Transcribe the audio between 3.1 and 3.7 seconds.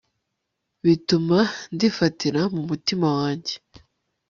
wange